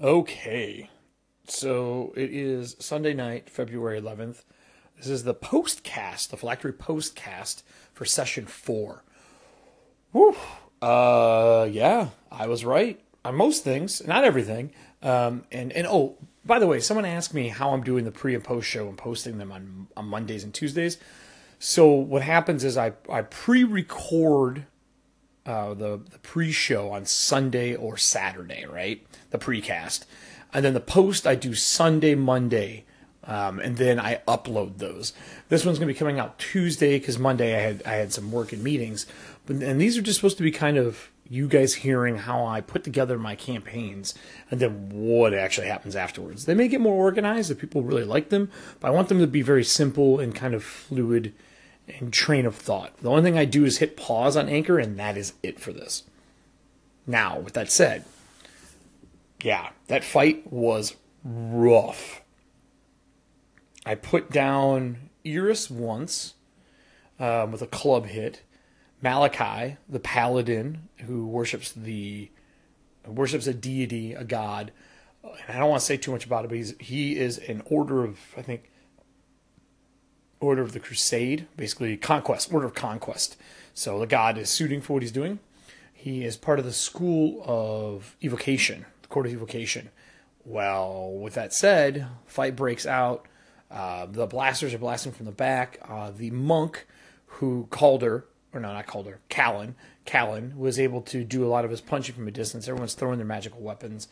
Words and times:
Okay. 0.00 0.88
So 1.46 2.14
it 2.16 2.30
is 2.32 2.74
Sunday 2.78 3.12
night, 3.12 3.50
February 3.50 4.00
11th. 4.00 4.44
This 4.96 5.08
is 5.08 5.24
the 5.24 5.34
postcast, 5.34 6.28
the 6.28 6.38
Phylactery 6.38 6.72
postcast 6.72 7.62
for 7.92 8.06
session 8.06 8.46
four. 8.46 9.04
Woo. 10.14 10.34
Uh, 10.80 11.68
yeah, 11.70 12.08
I 12.32 12.46
was 12.46 12.64
right 12.64 12.98
on 13.26 13.34
most 13.34 13.62
things, 13.62 14.06
not 14.06 14.24
everything. 14.24 14.72
Um, 15.02 15.44
and, 15.52 15.70
and 15.72 15.86
oh, 15.86 16.16
by 16.46 16.58
the 16.58 16.66
way, 16.66 16.80
someone 16.80 17.04
asked 17.04 17.34
me 17.34 17.48
how 17.48 17.70
I'm 17.70 17.82
doing 17.82 18.04
the 18.04 18.10
pre 18.10 18.34
and 18.34 18.42
post 18.42 18.66
show 18.66 18.88
and 18.88 18.96
posting 18.96 19.36
them 19.36 19.52
on, 19.52 19.88
on 19.98 20.06
Mondays 20.06 20.44
and 20.44 20.54
Tuesdays. 20.54 20.96
So 21.58 21.90
what 21.90 22.22
happens 22.22 22.64
is 22.64 22.78
I, 22.78 22.92
I 23.10 23.20
pre-record 23.22 24.64
uh, 25.46 25.74
the 25.74 26.00
the 26.10 26.18
pre-show 26.18 26.90
on 26.90 27.06
Sunday 27.06 27.74
or 27.74 27.96
Saturday, 27.96 28.64
right? 28.66 29.04
The 29.30 29.38
precast, 29.38 30.04
and 30.52 30.64
then 30.64 30.74
the 30.74 30.80
post 30.80 31.26
I 31.26 31.34
do 31.34 31.54
Sunday, 31.54 32.14
Monday, 32.14 32.84
um, 33.24 33.58
and 33.60 33.76
then 33.76 33.98
I 33.98 34.20
upload 34.28 34.78
those. 34.78 35.12
This 35.48 35.64
one's 35.64 35.78
gonna 35.78 35.92
be 35.92 35.94
coming 35.94 36.18
out 36.18 36.38
Tuesday 36.38 36.98
because 36.98 37.18
Monday 37.18 37.56
I 37.56 37.60
had 37.60 37.82
I 37.84 37.94
had 37.94 38.12
some 38.12 38.32
work 38.32 38.52
and 38.52 38.62
meetings, 38.62 39.06
but 39.46 39.56
and 39.56 39.80
these 39.80 39.96
are 39.96 40.02
just 40.02 40.18
supposed 40.18 40.36
to 40.38 40.42
be 40.42 40.50
kind 40.50 40.76
of 40.76 41.10
you 41.30 41.46
guys 41.46 41.74
hearing 41.74 42.16
how 42.16 42.44
I 42.44 42.60
put 42.60 42.82
together 42.82 43.16
my 43.16 43.36
campaigns 43.36 44.14
and 44.50 44.58
then 44.58 44.88
what 44.90 45.32
actually 45.32 45.68
happens 45.68 45.94
afterwards. 45.94 46.44
They 46.44 46.54
may 46.54 46.66
get 46.66 46.80
more 46.80 46.94
organized 46.94 47.52
if 47.52 47.58
people 47.58 47.82
really 47.82 48.04
like 48.04 48.30
them, 48.30 48.50
but 48.80 48.88
I 48.88 48.90
want 48.90 49.08
them 49.08 49.20
to 49.20 49.28
be 49.28 49.40
very 49.40 49.62
simple 49.62 50.18
and 50.18 50.34
kind 50.34 50.54
of 50.54 50.64
fluid 50.64 51.32
and 51.98 52.12
train 52.12 52.46
of 52.46 52.54
thought. 52.54 52.96
The 52.98 53.10
only 53.10 53.22
thing 53.22 53.38
I 53.38 53.44
do 53.44 53.64
is 53.64 53.78
hit 53.78 53.96
pause 53.96 54.36
on 54.36 54.48
Anchor, 54.48 54.78
and 54.78 54.98
that 54.98 55.16
is 55.16 55.34
it 55.42 55.58
for 55.58 55.72
this. 55.72 56.04
Now, 57.06 57.38
with 57.38 57.54
that 57.54 57.70
said, 57.70 58.04
yeah, 59.42 59.70
that 59.88 60.04
fight 60.04 60.50
was 60.52 60.96
rough. 61.24 62.22
I 63.84 63.94
put 63.94 64.30
down 64.30 65.10
Eris 65.24 65.70
once 65.70 66.34
um, 67.18 67.52
with 67.52 67.62
a 67.62 67.66
club 67.66 68.06
hit. 68.06 68.42
Malachi, 69.02 69.76
the 69.88 70.00
paladin 70.00 70.88
who 71.06 71.26
worships 71.26 71.72
the 71.72 72.30
worships 73.06 73.46
a 73.46 73.54
deity, 73.54 74.12
a 74.12 74.24
god. 74.24 74.72
And 75.22 75.56
I 75.56 75.58
don't 75.58 75.70
want 75.70 75.80
to 75.80 75.86
say 75.86 75.96
too 75.96 76.12
much 76.12 76.26
about 76.26 76.44
it, 76.44 76.48
but 76.48 76.56
he's, 76.56 76.74
he 76.78 77.16
is 77.16 77.38
an 77.38 77.62
order 77.66 78.04
of 78.04 78.18
I 78.36 78.42
think 78.42 78.69
Order 80.40 80.62
of 80.62 80.72
the 80.72 80.80
Crusade, 80.80 81.46
basically 81.56 81.96
conquest, 81.96 82.52
Order 82.52 82.66
of 82.66 82.74
Conquest. 82.74 83.36
So 83.74 83.98
the 83.98 84.06
god 84.06 84.38
is 84.38 84.48
suiting 84.48 84.80
for 84.80 84.94
what 84.94 85.02
he's 85.02 85.12
doing. 85.12 85.38
He 85.92 86.24
is 86.24 86.36
part 86.36 86.58
of 86.58 86.64
the 86.64 86.72
school 86.72 87.42
of 87.44 88.16
evocation, 88.22 88.86
the 89.02 89.08
court 89.08 89.26
of 89.26 89.32
evocation. 89.32 89.90
Well, 90.44 91.12
with 91.12 91.34
that 91.34 91.52
said, 91.52 92.06
fight 92.24 92.56
breaks 92.56 92.86
out. 92.86 93.26
Uh, 93.70 94.06
the 94.06 94.26
blasters 94.26 94.74
are 94.74 94.78
blasting 94.78 95.12
from 95.12 95.26
the 95.26 95.32
back. 95.32 95.78
Uh, 95.86 96.10
the 96.10 96.30
monk 96.30 96.86
who 97.26 97.68
Calder, 97.70 98.24
or 98.52 98.60
no, 98.60 98.72
not 98.72 98.86
Calder, 98.86 99.20
Callan, 99.28 99.76
Callan 100.06 100.58
was 100.58 100.80
able 100.80 101.02
to 101.02 101.22
do 101.22 101.44
a 101.44 101.48
lot 101.48 101.64
of 101.64 101.70
his 101.70 101.80
punching 101.80 102.14
from 102.14 102.26
a 102.26 102.32
distance. 102.32 102.66
Everyone's 102.66 102.94
throwing 102.94 103.18
their 103.18 103.26
magical 103.26 103.60
weapons. 103.60 104.08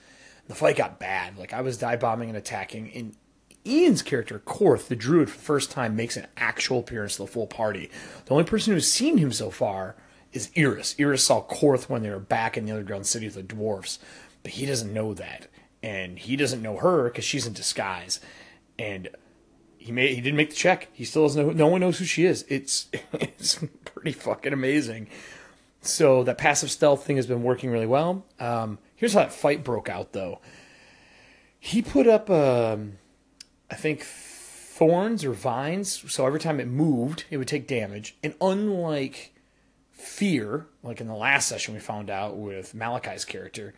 The 0.47 0.55
fight 0.55 0.77
got 0.77 0.99
bad. 0.99 1.39
Like 1.39 1.53
I 1.53 1.63
was 1.63 1.79
dive 1.79 2.01
bombing 2.01 2.29
and 2.29 2.39
attacking, 2.39 2.93
and 2.95 3.17
Ian's 3.69 4.03
character, 4.03 4.41
Korth, 4.41 4.89
the 4.89 4.97
druid, 4.97 5.31
for 5.31 5.37
the 5.37 5.45
first 5.45 5.71
time 5.71 5.97
makes 5.97 6.17
an 6.17 6.27
actual 6.37 6.81
appearance 6.81 7.17
to 7.17 7.23
the 7.23 7.29
full 7.29 7.47
party. 7.47 7.91
The 8.25 8.33
only 8.33 8.45
person 8.45 8.73
who's 8.73 8.91
seen 8.91 9.19
him 9.19 9.33
so 9.33 9.51
far 9.51 9.97
is 10.33 10.51
Iris. 10.57 10.95
Iris 10.99 11.25
saw 11.25 11.43
Korth 11.43 11.89
when 11.89 12.03
they 12.03 12.11
were 12.11 12.19
back 12.19 12.57
in 12.57 12.65
the 12.65 12.73
underground 12.73 13.07
city 13.07 13.27
of 13.27 13.35
the 13.35 13.43
dwarfs, 13.43 13.99
but 14.43 14.53
he 14.53 14.67
doesn't 14.67 14.93
know 14.93 15.15
that, 15.15 15.49
and 15.83 16.19
he 16.19 16.37
doesn't 16.37 16.63
know 16.63 16.77
her 16.77 17.05
because 17.05 17.25
she's 17.25 17.47
in 17.47 17.53
disguise, 17.53 18.21
and 18.79 19.09
he 19.77 19.93
made 19.93 20.15
he 20.15 20.21
didn't 20.21 20.37
make 20.37 20.51
the 20.51 20.57
check. 20.57 20.89
He 20.93 21.05
still 21.05 21.25
doesn't 21.25 21.47
know. 21.47 21.53
No 21.53 21.67
one 21.69 21.81
knows 21.81 21.99
who 21.99 22.05
she 22.05 22.25
is. 22.25 22.45
It's 22.49 22.89
it's 23.13 23.65
pretty 23.85 24.13
fucking 24.13 24.53
amazing. 24.53 25.09
So 25.81 26.25
that 26.25 26.39
passive 26.39 26.71
stealth 26.71 27.05
thing 27.07 27.17
has 27.17 27.27
been 27.27 27.43
working 27.43 27.71
really 27.71 27.87
well. 27.87 28.25
Um, 28.41 28.79
here's 28.97 29.15
how 29.15 29.21
that 29.21 29.33
fight 29.33 29.65
broke 29.65 29.89
out, 29.89 30.13
though. 30.13 30.41
He 31.59 31.83
put 31.83 32.07
up 32.07 32.29
a. 32.29 32.79
I 33.71 33.75
think 33.75 34.03
thorns 34.03 35.25
or 35.25 35.33
vines. 35.33 36.05
So 36.13 36.27
every 36.27 36.41
time 36.41 36.61
it 36.61 36.69
moved, 36.69 37.25
it 37.31 37.37
would 37.37 37.49
take 37.49 37.67
damage. 37.67 38.17
And 38.23 38.35
unlike 38.41 39.35
fear, 39.91 40.67
like 40.83 41.01
in 41.01 41.09
the 41.09 41.15
last 41.15 41.49
session 41.49 41.75
we 41.75 41.81
found 41.81 42.11
out 42.11 42.37
with 42.37 42.75
Malachi's 42.75 43.25
character, 43.25 43.75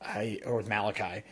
I, 0.00 0.40
or 0.44 0.56
with 0.56 0.68
Malachi, 0.68 1.22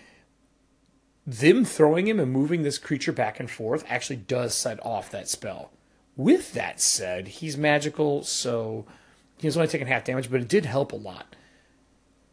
them 1.27 1.65
throwing 1.65 2.09
him 2.09 2.19
and 2.19 2.33
moving 2.33 2.63
this 2.63 2.79
creature 2.79 3.13
back 3.13 3.39
and 3.39 3.51
forth 3.51 3.85
actually 3.89 4.17
does 4.17 4.55
set 4.55 4.85
off 4.85 5.11
that 5.11 5.29
spell. 5.29 5.71
With 6.17 6.55
that 6.55 6.81
said, 6.81 7.29
he's 7.29 7.57
magical, 7.57 8.25
so 8.25 8.87
he's 9.39 9.57
only 9.57 9.69
taking 9.69 9.87
half 9.87 10.05
damage, 10.05 10.31
but 10.31 10.41
it 10.41 10.49
did 10.49 10.65
help 10.65 10.93
a 10.93 10.97
lot. 10.97 11.37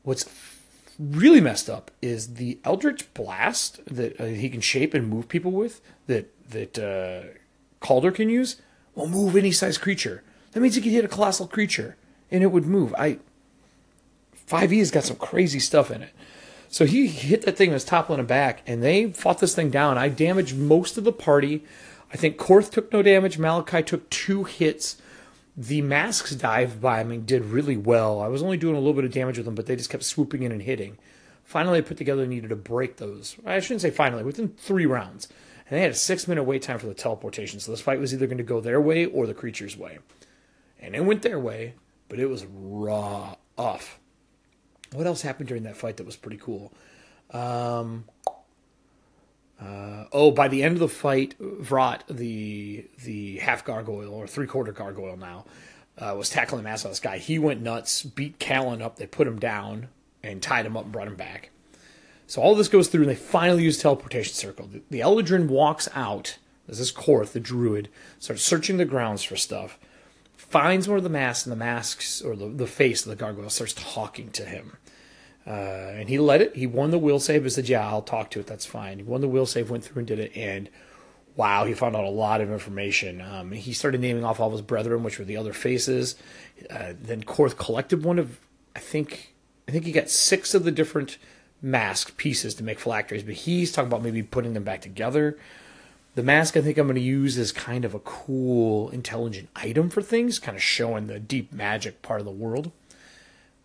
What's 0.04 0.24
really 1.00 1.42
messed 1.42 1.70
up 1.70 1.92
is 2.02 2.36
the 2.36 2.60
Eldritch 2.64 3.14
Blast 3.14 3.80
that 3.86 4.20
uh, 4.20 4.26
he 4.26 4.50
can 4.50 4.62
shape 4.62 4.94
and 4.94 5.08
move 5.08 5.28
people 5.28 5.52
with 5.52 5.82
that 6.08 6.34
that 6.50 6.80
uh, 6.80 7.38
Calder 7.80 8.12
can 8.12 8.30
use 8.30 8.58
will 8.96 9.08
move 9.08 9.36
any 9.36 9.52
size 9.52 9.78
creature. 9.78 10.24
That 10.52 10.62
means 10.62 10.76
he 10.76 10.82
could 10.82 10.92
hit 10.92 11.06
a 11.06 11.10
colossal 11.10 11.48
creature 11.48 11.98
and 12.32 12.44
it 12.44 12.48
would 12.48 12.66
move. 12.66 12.94
I 12.98 13.20
5e 14.48 14.80
has 14.80 14.92
got 14.92 15.04
some 15.04 15.18
crazy 15.18 15.60
stuff 15.60 15.92
in 15.92 16.02
it. 16.02 16.14
So 16.70 16.86
he 16.86 17.08
hit 17.08 17.44
that 17.44 17.58
thing 17.58 17.70
and 17.70 17.76
was 17.76 17.86
toppling 17.86 18.20
it 18.20 18.28
back, 18.28 18.62
and 18.68 18.84
they 18.84 19.12
fought 19.12 19.40
this 19.40 19.56
thing 19.56 19.70
down. 19.70 19.98
I 19.98 20.10
damaged 20.10 20.56
most 20.56 20.98
of 20.98 21.06
the 21.06 21.14
party. 21.14 21.64
I 22.14 22.18
think 22.18 22.38
Korth 22.38 22.72
took 22.72 22.92
no 22.92 23.02
damage. 23.02 23.38
Malachi 23.38 23.84
took 23.84 24.10
two 24.10 24.44
hits 24.44 24.98
the 25.58 25.82
masks 25.82 26.36
dive 26.36 26.80
bombing 26.80 27.24
did 27.24 27.44
really 27.44 27.78
well. 27.78 28.22
I 28.22 28.28
was 28.28 28.44
only 28.44 28.58
doing 28.58 28.76
a 28.76 28.80
little 28.80 28.94
bit 28.94 29.06
of 29.06 29.12
damage 29.12 29.38
with 29.38 29.46
them, 29.46 29.56
but 29.56 29.66
they 29.66 29.76
just 29.76 29.90
kept 29.90 30.04
swooping 30.04 30.44
in 30.44 30.52
and 30.52 30.62
hitting. 30.62 31.00
Finally, 31.44 31.80
I 31.80 31.82
put 31.82 31.98
together 31.98 32.28
needed 32.28 32.50
to 32.50 32.56
break 32.56 32.98
those. 32.98 33.36
I 33.44 33.60
shouldn't 33.60 33.82
say 33.82 33.90
finally, 33.90 34.24
within 34.24 34.50
three 34.50 34.86
rounds. 34.86 35.28
And 35.68 35.78
they 35.78 35.82
had 35.82 35.92
a 35.92 35.96
six 35.96 36.28
minute 36.28 36.44
wait 36.44 36.62
time 36.62 36.78
for 36.78 36.86
the 36.86 36.94
teleportation, 36.94 37.60
so 37.60 37.72
this 37.72 37.82
fight 37.82 38.00
was 38.00 38.14
either 38.14 38.28
going 38.28 38.38
to 38.38 38.44
go 38.44 38.62
their 38.62 38.80
way 38.80 39.06
or 39.06 39.26
the 39.26 39.34
creature's 39.34 39.76
way. 39.76 39.98
And 40.80 40.96
it 40.96 41.04
went 41.04 41.24
their 41.24 41.40
way, 41.40 41.74
but 42.08 42.20
it 42.20 42.28
was 42.28 42.46
raw 42.46 43.36
off. 43.58 44.00
What 44.94 45.08
else 45.08 45.24
happened 45.24 45.48
during 45.48 45.64
that 45.64 45.76
fight 45.76 45.98
that 45.98 46.06
was 46.06 46.16
pretty 46.16 46.38
cool? 46.38 46.72
Um, 47.32 48.06
uh, 49.62 50.06
oh, 50.12 50.32
by 50.32 50.48
the 50.48 50.64
end 50.64 50.74
of 50.74 50.80
the 50.80 50.88
fight, 50.88 51.36
Vrat, 51.40 52.02
the 52.10 52.86
the 53.04 53.38
half 53.38 53.66
gargoyle 53.66 54.14
or 54.14 54.28
three 54.28 54.48
quarter 54.48 54.72
gargoyle 54.72 55.18
now, 55.18 55.46
uh, 55.98 56.14
was 56.18 56.30
tackling 56.30 56.62
the 56.62 56.70
mass 56.70 56.86
on 56.86 56.92
this 56.92 57.00
guy. 57.00 57.18
He 57.18 57.40
went 57.40 57.62
nuts, 57.62 58.04
beat 58.04 58.40
Callan 58.40 58.82
up. 58.82 58.98
They 58.98 59.08
put 59.08 59.28
him 59.28 59.40
down 59.40 59.88
and 60.24 60.42
tied 60.42 60.66
him 60.66 60.78
up 60.78 60.84
and 60.84 60.92
brought 60.92 61.08
him 61.08 61.16
back. 61.16 61.50
So 62.28 62.42
all 62.42 62.56
this 62.56 62.68
goes 62.68 62.90
through, 62.90 63.04
and 63.04 63.10
they 63.10 63.16
finally 63.16 63.64
use 63.64 63.78
teleportation 63.78 64.34
circle. 64.34 64.68
The, 64.68 64.82
the 64.90 65.00
Eldrin 65.00 65.48
walks 65.48 65.88
out. 65.96 66.38
This 66.68 66.80
is 66.82 66.92
Korth, 66.92 67.32
the 67.32 67.40
druid, 67.40 67.88
starts 68.20 68.44
searching 68.44 68.76
the 68.76 68.84
grounds 68.84 69.24
for 69.24 69.38
stuff, 69.38 69.80
finds 70.36 70.88
one 70.88 70.98
of 70.98 71.04
the 71.06 71.10
masks, 71.10 71.46
and 71.46 71.52
the 71.54 71.58
masks 71.58 72.22
or 72.22 72.36
the, 72.36 72.48
the 72.50 72.68
face 72.68 73.06
of 73.06 73.10
the 73.10 73.16
gargoyle 73.16 73.50
starts 73.50 73.74
talking 73.74 74.30
to 74.32 74.44
him. 74.44 74.76
Uh, 75.48 75.94
and 75.96 76.10
he 76.10 76.20
let 76.20 76.42
it. 76.42 76.56
He 76.56 76.68
won 76.68 76.92
the 76.92 77.00
will 77.00 77.20
save. 77.20 77.44
He 77.44 77.50
said, 77.50 77.70
"Yeah, 77.70 77.88
I'll 77.88 78.02
talk 78.02 78.30
to 78.32 78.40
it. 78.42 78.48
That's 78.48 78.66
fine." 78.66 78.98
He 78.98 79.04
won 79.04 79.22
the 79.22 79.30
will 79.30 79.46
save, 79.46 79.70
went 79.70 79.86
through 79.86 80.02
and 80.02 80.08
did 80.08 80.20
it, 80.20 80.36
and 80.36 80.70
wow, 81.38 81.66
he 81.66 81.74
found 81.74 81.96
out 81.96 82.04
a 82.04 82.10
lot 82.10 82.42
of 82.42 82.52
information. 82.52 83.22
Um, 83.22 83.52
he 83.52 83.72
started 83.72 84.02
naming 84.02 84.26
off 84.26 84.40
all 84.40 84.48
of 84.48 84.54
his 84.54 84.62
brethren, 84.62 85.04
which 85.04 85.20
were 85.20 85.26
the 85.26 85.38
other 85.38 85.54
faces. 85.54 86.16
Uh, 86.70 86.94
then 87.00 87.24
Korth 87.24 87.58
collected 87.58 88.04
one 88.04 88.20
of, 88.20 88.40
I 88.76 88.80
think, 88.80 89.36
I 89.68 89.72
think 89.72 89.86
he 89.86 89.92
got 89.92 90.10
six 90.10 90.56
of 90.56 90.64
the 90.64 90.72
different 90.72 91.18
mask 91.62 92.18
pieces 92.18 92.56
to 92.56 92.64
make 92.64 92.80
phylacteries, 92.80 93.24
but 93.24 93.36
he's 93.36 93.72
talking 93.72 93.88
about 93.88 94.04
maybe 94.04 94.24
putting 94.24 94.54
them 94.54 94.64
back 94.64 94.82
together. 94.82 95.38
The 96.16 96.24
mask 96.24 96.58
I 96.58 96.62
think 96.62 96.80
I'm 96.80 96.88
going 96.88 96.96
to 96.96 97.02
use 97.02 97.38
as 97.38 97.52
kind 97.52 97.86
of 97.86 97.94
a 97.94 98.00
cool, 98.00 98.90
intelligent 98.90 99.50
item 99.56 99.92
for 99.92 100.02
things, 100.02 100.40
kind 100.40 100.58
of 100.58 100.64
showing 100.64 101.06
the 101.06 101.20
deep 101.20 101.54
magic 101.54 102.02
part 102.02 102.20
of 102.20 102.26
the 102.26 102.32
world. 102.32 102.72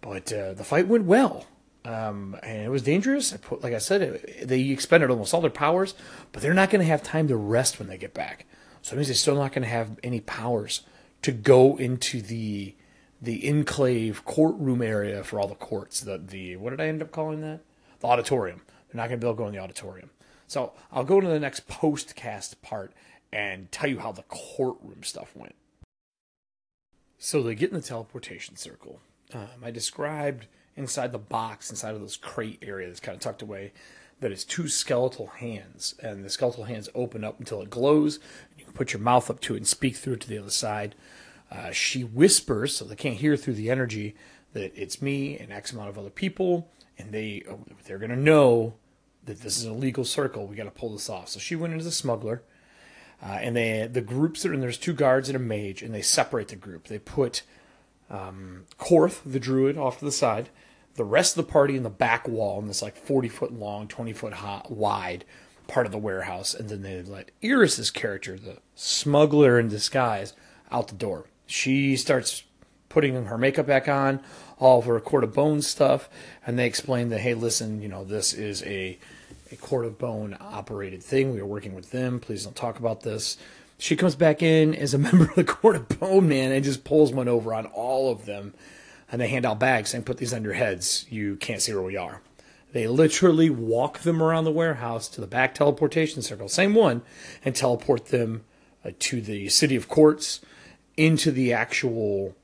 But 0.03 0.31
uh, 0.31 0.53
the 0.53 0.65
fight 0.65 0.87
went 0.87 1.05
well. 1.05 1.47
Um, 1.85 2.37
and 2.43 2.63
it 2.63 2.69
was 2.69 2.83
dangerous. 2.83 3.33
I 3.33 3.39
put, 3.39 3.63
like 3.63 3.75
I 3.75 3.79
said, 3.79 4.25
they 4.43 4.61
expended 4.71 5.11
almost 5.11 5.35
all 5.35 5.41
their 5.41 5.51
powers, 5.51 5.95
but 6.31 6.41
they're 6.41 6.55
not 6.55 6.71
going 6.71 6.81
to 6.81 6.89
have 6.89 7.03
time 7.03 7.29
to 7.29 7.37
rest 7.37 7.79
when 7.79 7.89
they 7.89 7.99
get 7.99 8.15
back. 8.15 8.47
So 8.83 8.95
it 8.95 8.97
means 8.97 9.09
they're 9.09 9.15
still 9.15 9.37
not 9.37 9.53
going 9.53 9.63
to 9.63 9.69
have 9.69 9.99
any 10.03 10.21
powers 10.21 10.83
to 11.23 11.33
go 11.33 11.77
into 11.77 12.21
the 12.21 12.75
the 13.21 13.49
enclave 13.49 14.25
courtroom 14.25 14.83
area 14.83 15.23
for 15.23 15.39
all 15.39 15.47
the 15.47 15.55
courts. 15.55 16.01
The 16.01 16.19
the 16.19 16.57
what 16.57 16.71
did 16.71 16.81
I 16.81 16.87
end 16.87 17.03
up 17.03 17.13
calling 17.13 17.41
that? 17.41 17.61
The 18.01 18.07
auditorium. 18.09 18.63
They're 18.89 19.01
not 19.01 19.09
going 19.09 19.21
to 19.21 19.25
be 19.25 19.29
able 19.29 19.37
to 19.37 19.43
go 19.43 19.47
in 19.47 19.55
the 19.55 19.61
auditorium. 19.61 20.11
So 20.49 20.73
I'll 20.91 21.05
go 21.05 21.21
to 21.21 21.29
the 21.29 21.41
next 21.41 21.69
postcast 21.69 22.61
part 22.63 22.93
and 23.33 23.71
tell 23.73 23.89
you 23.89 24.01
how 24.01 24.13
the 24.13 24.25
courtroom 24.25 25.03
stuff 25.03 25.35
went. 25.35 25.55
So 27.19 27.43
they 27.43 27.55
get 27.55 27.71
in 27.71 27.77
the 27.77 27.83
teleportation 27.83 28.57
circle. 28.57 29.01
Um, 29.33 29.49
I 29.65 29.71
described 29.71 30.47
inside 30.77 31.13
the 31.13 31.19
box, 31.19 31.71
inside 31.71 31.95
of 31.95 32.01
this 32.01 32.17
crate 32.17 32.63
area 32.63 32.87
that's 32.89 33.01
kind 33.01 33.17
of 33.17 33.21
tucked 33.21 33.43
away, 33.43 33.73
that 34.21 34.33
is 34.33 34.45
two 34.45 34.69
skeletal 34.69 35.27
hands. 35.27 35.95
And 36.03 36.25
the 36.25 36.31
skeletal 36.31 36.65
hands 36.65 36.89
open 36.95 37.25
up 37.25 37.39
until 37.39 37.61
it 37.61 37.71
glows. 37.71 38.19
You 38.59 38.65
can 38.65 38.75
put 38.75 38.93
your 38.93 39.03
mouth 39.03 39.29
up 39.29 39.41
to 39.41 39.55
it 39.55 39.59
and 39.59 39.67
speak 39.67 39.97
through 39.97 40.15
it 40.15 40.21
to 40.23 40.29
the 40.29 40.39
other 40.39 40.51
side. 40.51 40.95
Uh, 41.51 41.71
she 41.71 42.03
whispers, 42.03 42.75
so 42.77 42.85
they 42.85 42.97
can't 42.97 43.17
hear 43.17 43.37
through 43.37 43.55
the 43.55 43.71
energy, 43.71 44.15
that 44.55 44.73
it's 44.75 45.03
me 45.03 45.37
and 45.39 45.53
X 45.53 45.73
amount 45.73 45.91
of 45.91 45.99
other 45.99 46.11
people, 46.11 46.71
and 46.99 47.13
they 47.13 47.43
they're 47.85 47.99
gonna 47.99 48.17
know 48.17 48.75
that 49.25 49.41
this 49.41 49.59
is 49.59 49.65
a 49.65 49.73
legal 49.73 50.05
circle. 50.05 50.47
We 50.47 50.57
got 50.57 50.65
to 50.65 50.71
pull 50.71 50.91
this 50.91 51.09
off. 51.09 51.29
So 51.29 51.39
she 51.39 51.57
went 51.57 51.73
into 51.73 51.85
the 51.85 51.93
smuggler, 51.93 52.43
uh, 53.23 53.39
and 53.41 53.57
they 53.57 53.87
the 53.91 54.01
groups 54.01 54.45
are 54.45 54.53
and 54.53 54.63
there's 54.63 54.79
two 54.79 54.93
guards 54.93 55.29
and 55.29 55.37
a 55.37 55.39
mage, 55.39 55.83
and 55.83 55.95
they 55.95 56.03
separate 56.03 56.49
the 56.49 56.57
group. 56.57 56.89
They 56.89 56.99
put 56.99 57.43
um, 58.13 58.67
the 59.27 59.41
druid, 59.41 59.77
off 59.77 59.99
to 59.99 60.05
the 60.05 60.13
side, 60.13 60.51
the 60.95 61.05
rest 61.05 61.37
of 61.37 61.47
the 61.47 61.53
party 61.53 61.77
in 61.77 61.83
the 61.83 61.91
back 61.91 62.29
wall 62.29 62.61
in 62.61 62.69
this 62.69 62.83
like 62.83 62.97
40 62.97 63.29
foot 63.29 63.53
long, 63.53 63.89
20 63.89 64.13
foot 64.13 64.35
high, 64.35 64.63
wide 64.69 65.25
part 65.67 65.87
of 65.87 65.93
the 65.93 65.99
warehouse, 65.99 66.55
and 66.55 66.69
then 66.69 66.83
they 66.83 67.03
let 67.03 67.31
Iris's 67.43 67.91
character, 67.91 68.39
the 68.39 68.59
smuggler 68.75 69.59
in 69.59 69.69
disguise, 69.69 70.35
out 70.71 70.89
the 70.89 70.95
door. 70.95 71.27
She 71.47 71.97
starts 71.97 72.45
putting 72.89 73.25
her 73.25 73.39
makeup 73.39 73.67
back 73.67 73.89
on, 73.89 74.21
all 74.59 74.81
of 74.81 74.85
her 74.85 75.01
court 75.01 75.25
of 75.25 75.33
bones 75.33 75.67
stuff, 75.67 76.11
and 76.47 76.59
they 76.59 76.67
explain 76.67 77.09
that 77.09 77.21
hey, 77.21 77.35
listen, 77.35 77.81
you 77.81 77.89
know, 77.89 78.05
this 78.05 78.35
is 78.35 78.63
a 78.65 78.99
a 79.51 79.57
court 79.57 79.85
of 79.85 79.99
bone 79.99 80.37
operated 80.41 81.03
thing. 81.03 81.33
We 81.33 81.41
are 81.41 81.47
working 81.47 81.75
with 81.75 81.91
them. 81.91 82.21
Please 82.21 82.45
don't 82.45 82.57
talk 82.57 82.79
about 82.79 83.03
this. 83.03 83.37
She 83.83 83.97
comes 83.97 84.15
back 84.15 84.45
in 84.45 84.77
as 84.77 84.95
a 84.95 84.99
member 85.11 85.25
of 85.25 85.35
the 85.35 85.43
court 85.43 85.75
of 85.75 85.89
bone, 85.99 86.29
man, 86.29 86.53
and 86.53 86.63
just 86.63 86.85
pulls 86.85 87.13
one 87.13 87.27
over 87.27 87.53
on 87.53 87.67
all 87.67 88.13
of 88.13 88.27
them 88.27 88.55
and 89.11 89.21
they 89.21 89.27
hand 89.27 89.45
out 89.45 89.59
bags 89.59 89.91
saying, 89.91 90.05
"Put 90.05 90.19
these 90.19 90.33
on 90.33 90.45
your 90.45 90.53
heads. 90.53 91.05
You 91.11 91.35
can't 91.35 91.61
see 91.61 91.75
where 91.75 91.83
we 91.83 91.97
are." 91.97 92.23
They 92.73 92.87
literally 92.87 93.51
walk 93.51 93.99
them 93.99 94.23
around 94.23 94.45
the 94.45 94.53
warehouse 94.53 95.09
to 95.09 95.21
the 95.21 95.27
back 95.27 95.57
teleportation 95.57 96.23
circle, 96.23 96.49
same 96.49 96.75
one, 96.75 97.03
and 97.45 97.57
teleport 97.57 98.07
them 98.07 98.45
uh, 98.85 98.93
to 99.01 99.21
the 99.21 99.49
city 99.49 99.75
of 99.75 99.89
courts, 99.89 100.41
into 100.97 101.33
the 101.33 101.53
actual 101.53 102.37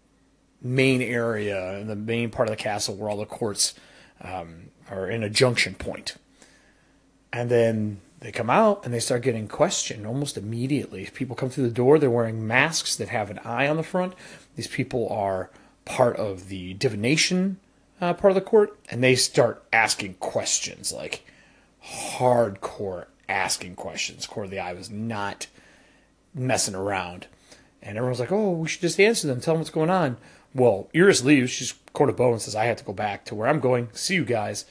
main 0.61 1.01
area, 1.01 1.85
the 1.85 1.95
main 1.95 2.31
part 2.31 2.49
of 2.49 2.57
the 2.57 2.61
castle 2.61 2.97
where 2.97 3.09
all 3.09 3.17
the 3.17 3.25
courts 3.25 3.75
um, 4.23 4.71
are 4.91 5.09
in 5.09 5.23
a 5.23 5.31
junction 5.31 5.75
point. 5.75 6.17
And 7.33 7.49
then 7.49 8.01
they 8.21 8.33
come 8.33 8.51
out 8.51 8.85
and 8.85 8.93
they 8.93 9.01
start 9.01 9.23
getting 9.23 9.49
questioned 9.49 10.07
almost 10.07 10.37
immediately. 10.37 11.09
People 11.15 11.37
come 11.37 11.51
through 11.51 11.69
the 11.69 11.75
door, 11.75 11.99
they're 11.99 12.11
wearing 12.11 12.47
masks 12.47 12.97
that 12.97 13.09
have 13.09 13.31
an 13.31 13.39
eye 13.45 13.69
on 13.69 13.77
the 13.77 13.83
front. 13.83 14.15
These 14.57 14.69
people 14.69 15.09
are 15.09 15.51
part 15.85 16.17
of 16.17 16.49
the 16.49 16.75
divination 16.75 17.59
uh, 18.01 18.15
part 18.15 18.31
of 18.31 18.35
the 18.35 18.41
court, 18.41 18.79
and 18.91 19.03
they 19.03 19.15
start 19.15 19.63
asking 19.73 20.15
questions, 20.15 20.93
like 20.93 21.25
hardcore 21.85 23.07
asking 23.29 23.75
questions. 23.75 24.27
Court 24.27 24.47
of 24.47 24.51
the 24.51 24.61
Eye 24.61 24.73
was 24.73 24.91
not 24.91 25.47
messing 26.35 26.75
around. 26.75 27.27
And 27.83 27.97
everyone's 27.97 28.21
like, 28.21 28.33
oh, 28.33 28.53
we 28.53 28.69
should 28.69 28.81
just 28.81 29.01
answer 29.01 29.27
them, 29.27 29.41
tell 29.41 29.55
them 29.55 29.61
what's 29.61 29.71
going 29.71 29.91
on. 29.91 30.17
Well, 30.55 30.89
Iris 30.95 31.25
leaves. 31.25 31.51
She's 31.51 31.75
court 31.93 32.11
of 32.11 32.17
bow 32.17 32.33
and 32.33 32.41
says, 32.41 32.57
I 32.57 32.65
have 32.65 32.79
to 32.79 32.85
go 32.85 32.93
back 32.93 33.25
to 33.27 33.35
where 33.35 33.49
I'm 33.49 33.61
going. 33.61 33.89
See 33.93 34.15
you 34.15 34.25
guys. 34.25 34.65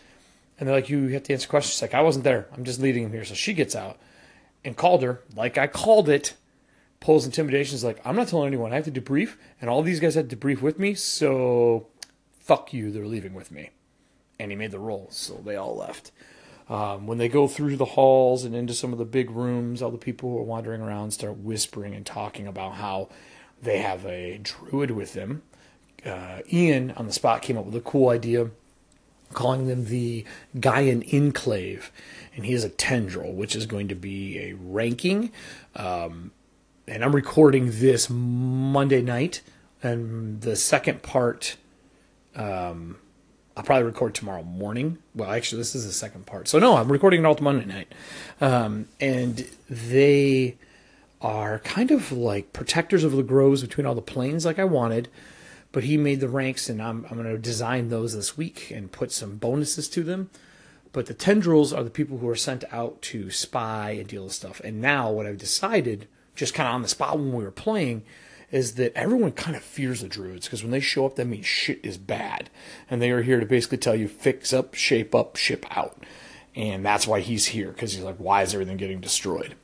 And 0.59 0.68
they're 0.68 0.75
like, 0.75 0.89
you 0.89 1.07
have 1.09 1.24
to 1.24 1.33
answer 1.33 1.48
questions. 1.48 1.74
She's 1.74 1.81
like, 1.81 1.94
I 1.94 2.01
wasn't 2.01 2.24
there. 2.24 2.48
I'm 2.54 2.63
just 2.63 2.80
leading 2.80 3.04
him 3.04 3.12
here. 3.12 3.25
So 3.25 3.36
she 3.36 3.54
gets 3.54 3.75
out 3.75 3.98
and 4.68 4.75
Calder, 4.75 5.21
like 5.36 5.57
I 5.57 5.68
called 5.68 6.09
it, 6.09 6.33
pulls 7.00 7.25
intimidation 7.25 7.75
is 7.75 7.86
like, 7.86 8.01
I'm 8.06 8.18
not 8.18 8.27
telling 8.27 8.48
anyone. 8.48 8.74
I 8.74 8.75
have 8.75 8.86
to 8.86 8.92
debrief, 8.92 9.36
and 9.62 9.69
all 9.69 9.81
these 9.81 10.01
guys 10.01 10.15
had 10.15 10.30
to 10.30 10.36
debrief 10.36 10.62
with 10.62 10.77
me, 10.77 10.94
so 10.94 11.88
fuck 12.39 12.74
you, 12.74 12.92
they're 12.92 13.06
leaving 13.06 13.33
with 13.33 13.50
me. 13.51 13.69
And 14.39 14.51
he 14.51 14.57
made 14.57 14.71
the 14.71 14.80
roll, 14.80 15.07
so 15.09 15.36
they 15.36 15.56
all 15.56 15.77
left. 15.77 16.12
Um, 16.69 17.07
when 17.07 17.18
they 17.18 17.30
go 17.30 17.48
through 17.48 17.77
the 17.77 17.86
halls 17.86 18.44
and 18.44 18.54
into 18.54 18.74
some 18.74 18.92
of 18.92 19.00
the 19.00 19.06
big 19.06 19.31
rooms, 19.31 19.81
all 19.81 19.89
the 19.89 19.98
people 19.98 20.31
who 20.31 20.38
are 20.38 20.44
wandering 20.44 20.81
around 20.81 21.12
start 21.12 21.38
whispering 21.38 21.95
and 21.95 22.06
talking 22.06 22.45
about 22.45 22.74
how 22.74 23.07
they 23.62 23.77
have 23.77 24.06
a 24.06 24.38
druid 24.44 24.92
with 24.92 25.13
them. 25.13 25.44
Uh, 26.06 26.39
Ian 26.51 26.92
on 26.92 27.07
the 27.07 27.13
spot 27.13 27.42
came 27.42 27.57
up 27.57 27.65
with 27.65 27.75
a 27.75 27.81
cool 27.81 28.09
idea, 28.09 28.51
calling 29.33 29.68
them 29.68 29.85
the 29.85 30.25
Gaian 30.56 31.03
Enclave, 31.13 31.91
and 32.35 32.45
he 32.45 32.53
is 32.53 32.63
a 32.63 32.69
tendril, 32.69 33.33
which 33.33 33.56
is 33.56 33.65
going 33.65 33.88
to 33.88 33.95
be 33.95 34.39
a 34.39 34.53
ranking. 34.53 35.31
Um, 35.75 36.31
and 36.88 37.03
I'm 37.03 37.13
recording 37.13 37.71
this 37.71 38.09
Monday 38.09 39.01
night, 39.01 39.41
and 39.83 40.41
the 40.41 40.56
second 40.56 41.03
part, 41.03 41.57
um, 42.35 42.97
I'll 43.56 43.63
probably 43.63 43.83
record 43.83 44.15
tomorrow 44.15 44.44
morning. 44.44 45.00
Well, 45.15 45.31
actually, 45.31 45.59
this 45.59 45.75
is 45.75 45.85
the 45.85 45.91
second 45.91 46.25
part. 46.25 46.47
So 46.47 46.59
no, 46.59 46.77
I'm 46.77 46.91
recording 46.91 47.21
it 47.21 47.25
all 47.25 47.38
Monday 47.41 47.65
night, 47.65 47.94
um, 48.39 48.88
and 49.00 49.47
they 49.69 50.57
are 51.21 51.59
kind 51.59 51.91
of 51.91 52.12
like 52.12 52.53
protectors 52.53 53.03
of 53.03 53.12
the 53.12 53.23
groves 53.23 53.62
between 53.62 53.88
all 53.88 53.95
the 53.95 54.01
planes, 54.01 54.45
like 54.45 54.59
I 54.59 54.63
wanted. 54.63 55.09
But 55.72 55.84
he 55.84 55.98
made 55.98 56.19
the 56.19 56.30
ranks, 56.30 56.69
and 56.69 56.81
I'm 56.81 57.06
I'm 57.10 57.22
going 57.22 57.30
to 57.30 57.38
design 57.38 57.90
those 57.90 58.14
this 58.14 58.38
week 58.38 58.72
and 58.72 58.92
put 58.92 59.12
some 59.12 59.38
bonuses 59.38 59.90
to 59.90 60.04
them. 60.04 60.30
But 60.94 61.06
the 61.06 61.14
tendrils 61.14 61.74
are 61.74 61.84
the 61.84 61.90
people 61.90 62.18
who 62.18 62.30
are 62.30 62.36
sent 62.36 62.64
out 62.72 63.02
to 63.04 63.30
spy 63.30 63.92
and 63.92 64.08
deal 64.08 64.24
with 64.24 64.34
stuff. 64.34 64.62
And 64.64 64.81
now, 64.81 65.12
what 65.12 65.25
I've 65.25 65.38
decided 65.38 66.08
just 66.36 66.54
kind 66.54 66.68
of 66.68 66.75
on 66.75 66.81
the 66.81 66.88
spot 66.88 67.18
when 67.18 67.34
we 67.34 67.44
were 67.44 67.52
playing 67.52 68.04
is 68.52 68.75
that 68.75 68.94
everyone 68.96 69.31
kind 69.34 69.58
of 69.58 69.64
fears 69.64 70.02
the 70.02 70.08
druids 70.08 70.48
because 70.48 70.64
when 70.64 70.72
they 70.72 70.80
show 70.80 71.06
up, 71.06 71.16
that 71.16 71.25
means 71.25 71.46
shit 71.46 71.80
is 71.84 71.98
bad. 71.98 72.50
And 72.90 73.02
they 73.02 73.12
are 73.12 73.22
here 73.22 73.40
to 73.40 73.46
basically 73.46 73.78
tell 73.78 73.96
you 73.96 74.08
fix 74.08 74.54
up, 74.54 74.74
shape 74.74 75.14
up, 75.14 75.36
ship 75.36 75.66
out. 75.75 76.04
And 76.56 76.86
that's 76.86 77.06
why 77.06 77.19
he's 77.19 77.48
here 77.48 77.72
because 77.72 77.94
he's 77.94 78.04
like, 78.04 78.18
why 78.18 78.44
is 78.44 78.54
everything 78.54 78.78
getting 78.78 79.02
destroyed? 79.02 79.56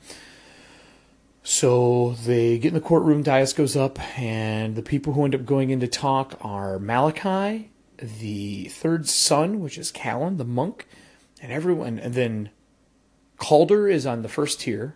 So 1.43 2.15
they 2.25 2.57
get 2.57 2.69
in 2.69 2.73
the 2.73 2.81
courtroom, 2.81 3.21
Dias 3.21 3.53
goes 3.53 3.75
up, 3.75 3.99
and 4.17 4.75
the 4.75 4.81
people 4.81 5.13
who 5.13 5.25
end 5.25 5.35
up 5.35 5.45
going 5.45 5.69
in 5.69 5.81
to 5.81 5.87
talk 5.87 6.37
are 6.41 6.79
Malachi, 6.79 7.69
the 7.97 8.65
third 8.69 9.07
son, 9.07 9.59
which 9.59 9.77
is 9.77 9.91
Callan, 9.91 10.37
the 10.37 10.45
monk, 10.45 10.87
and 11.41 11.51
everyone. 11.51 11.99
And 11.99 12.13
then 12.13 12.49
Calder 13.37 13.89
is 13.89 14.05
on 14.05 14.21
the 14.21 14.29
first 14.29 14.61
tier 14.61 14.95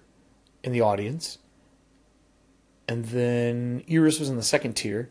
in 0.64 0.72
the 0.72 0.82
audience 0.82 1.38
and 2.88 3.06
then 3.06 3.84
Iris 3.90 4.20
was 4.20 4.30
in 4.30 4.38
the 4.38 4.44
second 4.44 4.74
tier, 4.74 5.10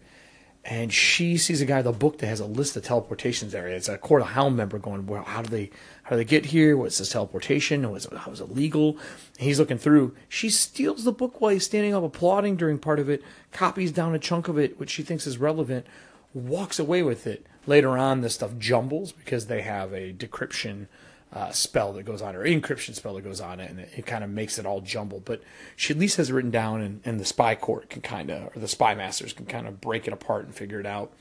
and 0.69 0.93
she 0.93 1.37
sees 1.37 1.61
a 1.61 1.65
guy 1.65 1.77
with 1.79 1.87
a 1.87 1.93
book 1.93 2.19
that 2.19 2.27
has 2.27 2.41
a 2.41 2.47
list 2.47 2.77
of 2.77 2.83
teleportations 2.83 3.51
there. 3.51 3.69
It's 3.69 3.89
a 3.89 3.97
Court 3.97 4.23
of 4.23 4.29
Helm 4.29 4.57
member 4.57 4.79
going, 4.79 5.07
well, 5.07 5.23
how 5.23 5.43
do 5.43 5.49
they 5.49 5.71
how 6.03 6.11
do 6.11 6.17
they 6.17 6.25
get 6.25 6.47
here? 6.47 6.77
What's 6.77 6.99
this 6.99 7.11
teleportation? 7.11 7.89
Was 7.91 8.07
it, 8.07 8.13
how 8.13 8.33
is 8.33 8.41
it 8.41 8.51
legal? 8.51 8.99
And 9.39 9.47
he's 9.47 9.61
looking 9.61 9.79
through. 9.79 10.17
She 10.29 10.51
steals 10.51 11.05
the 11.05 11.13
book 11.13 11.41
while 11.41 11.53
he's 11.53 11.65
standing 11.65 11.95
up 11.95 12.03
applauding 12.03 12.57
during 12.57 12.79
part 12.79 12.99
of 12.99 13.09
it, 13.09 13.23
copies 13.53 13.93
down 13.93 14.15
a 14.15 14.19
chunk 14.19 14.49
of 14.49 14.59
it, 14.59 14.79
which 14.79 14.91
she 14.91 15.03
thinks 15.05 15.27
is 15.27 15.39
relevant, 15.39 15.87
walks 16.35 16.81
away 16.81 17.03
with 17.03 17.27
it. 17.27 17.47
Later 17.67 17.97
on, 17.97 18.21
this 18.21 18.35
stuff 18.35 18.59
jumbles 18.59 19.13
because 19.13 19.47
they 19.47 19.63
have 19.63 19.93
a 19.93 20.13
decryption 20.13 20.87
uh, 21.33 21.51
spell 21.51 21.93
that 21.93 22.05
goes 22.05 22.23
on, 22.23 22.35
or 22.37 22.45
encryption 22.45 22.95
spell 22.95 23.15
that 23.15 23.23
goes 23.25 23.41
on 23.41 23.61
it, 23.61 23.71
and 23.71 23.81
it, 23.81 23.91
it 23.97 24.07
kind 24.07 24.25
of 24.25 24.31
makes 24.31 24.59
it 24.59 24.67
all 24.67 24.81
jumbled. 24.81 25.25
But 25.25 25.43
she 25.75 25.93
at 25.93 25.99
least 25.99 26.17
has 26.17 26.31
it 26.31 26.33
written 26.33 26.51
down, 26.51 26.81
and, 26.81 27.01
and 27.05 27.21
the 27.21 27.25
spy 27.25 27.55
court 27.55 27.91
can 27.91 28.03
kind 28.03 28.31
of, 28.31 28.57
or 28.57 28.61
the 28.61 28.69
spy 28.69 28.95
masters 28.95 29.33
can 29.33 29.47
kind 29.47 29.67
of 29.67 29.81
break 29.81 30.07
it 30.07 30.13
apart 30.13 30.45
and 30.45 30.55
figure 30.55 30.81
it 30.81 30.87
out. 30.87 31.13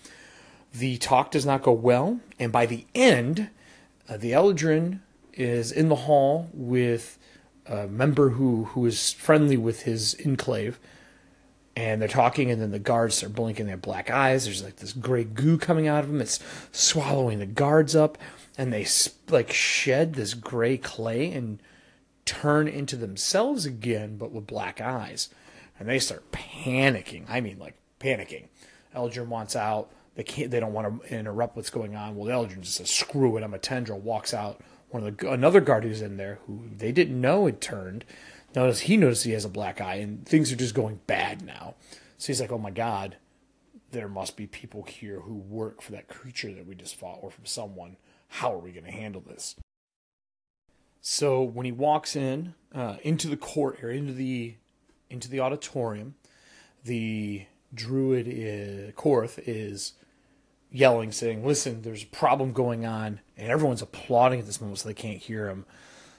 The 0.74 0.98
talk 0.98 1.32
does 1.32 1.46
not 1.46 1.64
go 1.64 1.72
well, 1.72 2.20
and 2.40 2.52
by 2.52 2.66
the 2.66 2.86
end, 2.94 3.50
uh, 4.08 4.18
the 4.18 4.32
Eldrin 4.32 5.00
is 5.34 5.72
in 5.72 5.90
the 5.90 5.96
hall 5.96 6.50
with 6.54 7.18
a 7.66 7.88
member 7.88 8.30
who 8.30 8.66
who 8.66 8.86
is 8.86 9.12
friendly 9.14 9.58
with 9.58 9.84
his 9.84 10.16
enclave, 10.24 10.80
and 11.76 12.02
they're 12.02 12.08
talking, 12.08 12.52
and 12.52 12.62
then 12.62 12.72
the 12.72 12.80
guards 12.80 13.24
are 13.24 13.30
blinking 13.30 13.68
their 13.68 13.76
black 13.76 14.10
eyes. 14.10 14.46
There's 14.46 14.64
like 14.64 14.78
this 14.78 14.94
gray 14.94 15.24
goo 15.24 15.58
coming 15.58 15.88
out 15.88 16.04
of 16.04 16.12
them. 16.12 16.22
It's 16.22 16.40
swallowing 16.72 17.40
the 17.40 17.46
guards 17.46 17.96
up 17.96 18.18
and 18.58 18.72
they 18.72 18.86
like 19.30 19.52
shed 19.52 20.14
this 20.14 20.34
gray 20.34 20.78
clay 20.78 21.32
and 21.32 21.62
turn 22.26 22.68
into 22.68 22.96
themselves 22.96 23.66
again, 23.66 24.18
but 24.18 24.32
with 24.32 24.48
black 24.48 24.82
eyes. 24.82 25.30
And 25.80 25.90
they 25.90 26.00
start 26.00 26.32
panicking. 26.32 27.26
I 27.30 27.42
mean, 27.42 27.60
like 27.60 27.76
panicking. 28.00 28.46
Eldrin 28.96 29.28
wants 29.28 29.56
out. 29.56 29.92
They 30.16 30.24
can't. 30.24 30.50
They 30.50 30.62
don't 30.62 30.74
want 30.74 31.04
to 31.04 31.14
interrupt 31.14 31.56
what's 31.56 31.70
going 31.70 31.96
on. 31.96 32.16
Well, 32.16 32.30
Eldrin 32.30 32.62
just 32.62 32.78
says, 32.78 32.90
"Screw 32.90 33.36
it." 33.38 33.44
I'm 33.44 33.54
a 33.54 33.60
tendril. 33.60 34.00
Walks 34.00 34.34
out. 34.34 34.62
One 34.90 35.06
of 35.06 35.18
the 35.18 35.32
another 35.32 35.60
guard 35.60 35.84
who's 35.84 36.02
in 36.02 36.16
there, 36.16 36.40
who 36.48 36.70
they 36.74 36.94
didn't 36.94 37.20
know 37.20 37.46
had 37.46 37.60
turned. 37.60 38.06
Notice 38.56 38.82
he 38.82 38.96
notices 38.96 39.24
he 39.26 39.32
has 39.34 39.44
a 39.44 39.50
black 39.50 39.82
eye, 39.82 39.96
and 39.96 40.26
things 40.26 40.52
are 40.52 40.56
just 40.56 40.74
going 40.74 41.02
bad 41.08 41.42
now. 41.42 41.76
So 42.18 42.28
he's 42.28 42.40
like, 42.40 42.54
"Oh 42.54 42.58
my 42.58 42.72
god, 42.72 43.18
there 43.92 44.08
must 44.08 44.38
be 44.38 44.48
people 44.48 44.84
here 44.84 45.20
who 45.20 45.34
work 45.34 45.82
for 45.82 45.92
that 45.92 46.08
creature 46.08 46.54
that 46.54 46.66
we 46.66 46.76
just 46.76 46.96
fought, 46.96 47.20
or 47.22 47.30
from 47.30 47.46
someone." 47.46 47.98
How 48.28 48.54
are 48.54 48.60
we 48.60 48.72
going 48.72 48.86
to 48.86 48.92
handle 48.92 49.22
this? 49.22 49.56
So 51.02 51.44
when 51.44 51.66
he 51.66 51.72
walks 51.72 52.16
in 52.16 52.56
uh, 52.74 52.98
into 53.04 53.28
the 53.28 53.38
court 53.38 53.80
area, 53.82 54.00
into 54.00 54.14
the 54.14 54.56
into 55.10 55.30
the 55.30 55.40
auditorium, 55.40 56.16
the 56.84 57.46
druid 57.74 58.28
is, 58.28 58.92
Korth 58.96 59.40
is 59.46 59.94
yelling, 60.72 61.12
saying, 61.12 61.46
"Listen, 61.46 61.84
there's 61.84 62.04
a 62.04 62.08
problem 62.08 62.54
going 62.54 62.86
on," 62.86 63.20
and 63.38 63.52
everyone's 63.52 63.84
applauding 63.84 64.40
at 64.40 64.48
this 64.48 64.60
moment, 64.60 64.80
so 64.80 64.88
they 64.88 64.96
can't 64.96 65.20
hear 65.20 65.48
him. 65.48 65.66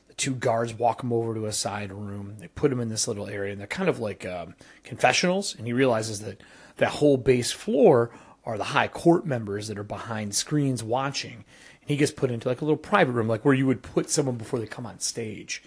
The 0.07 0.15
two 0.15 0.35
guards 0.35 0.73
walk 0.73 1.03
him 1.03 1.13
over 1.13 1.35
to 1.35 1.47
a 1.47 1.53
side 1.53 1.93
room. 1.93 2.37
They 2.39 2.49
put 2.49 2.71
him 2.71 2.79
in 2.79 2.89
this 2.89 3.09
little 3.09 3.27
area, 3.27 3.51
and 3.51 3.61
they're 3.61 3.67
kind 3.67 3.89
of 3.89 3.99
like 3.99 4.25
um, 4.25 4.55
confessionals. 4.85 5.57
And 5.57 5.67
he 5.67 5.73
realizes 5.73 6.21
that 6.21 6.41
that 6.77 6.91
whole 6.91 7.17
base 7.17 7.51
floor 7.51 8.11
are 8.45 8.57
the 8.57 8.65
high 8.65 8.89
court 8.89 9.27
members 9.27 9.67
that 9.67 9.79
are 9.79 9.85
behind 9.85 10.35
screens 10.35 10.85
watching. 10.85 11.45
He 11.87 11.97
gets 11.97 12.12
put 12.12 12.31
into 12.31 12.49
like 12.49 12.61
a 12.61 12.64
little 12.64 12.76
private 12.76 13.12
room, 13.12 13.28
like 13.28 13.45
where 13.45 13.55
you 13.55 13.66
would 13.66 13.83
put 13.83 14.11
someone 14.11 14.37
before 14.37 14.59
they 14.59 14.66
come 14.66 14.87
on 14.87 14.99
stage. 14.99 15.62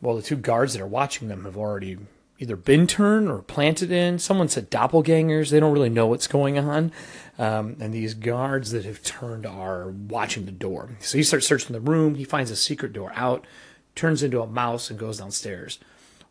Well, 0.00 0.16
the 0.16 0.22
two 0.22 0.36
guards 0.36 0.74
that 0.74 0.82
are 0.82 0.86
watching 0.86 1.28
them 1.28 1.44
have 1.44 1.56
already 1.56 1.96
either 2.38 2.56
been 2.56 2.88
turned 2.88 3.28
or 3.28 3.40
planted 3.40 3.92
in. 3.92 4.18
Someone 4.18 4.48
said 4.48 4.68
doppelgangers. 4.68 5.50
They 5.50 5.60
don't 5.60 5.72
really 5.72 5.88
know 5.88 6.08
what's 6.08 6.26
going 6.26 6.58
on. 6.58 6.90
Um, 7.38 7.76
and 7.78 7.94
these 7.94 8.14
guards 8.14 8.72
that 8.72 8.84
have 8.84 9.02
turned 9.04 9.46
are 9.46 9.88
watching 9.88 10.44
the 10.44 10.52
door. 10.52 10.90
So 10.98 11.18
he 11.18 11.24
starts 11.24 11.46
searching 11.46 11.72
the 11.72 11.80
room. 11.80 12.16
He 12.16 12.24
finds 12.24 12.50
a 12.50 12.56
secret 12.56 12.92
door 12.92 13.12
out, 13.14 13.46
turns 13.94 14.24
into 14.24 14.42
a 14.42 14.46
mouse, 14.48 14.90
and 14.90 14.98
goes 14.98 15.18
downstairs 15.18 15.78